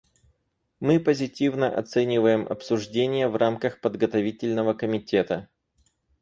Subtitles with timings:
[0.79, 5.47] Мы позитивно оцениваем обсуждения в рамках подготовительного комитета.